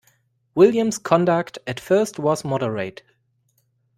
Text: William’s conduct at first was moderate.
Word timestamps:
William’s 0.55 0.97
conduct 0.97 1.59
at 1.67 1.79
first 1.79 2.17
was 2.17 2.43
moderate. 2.43 3.03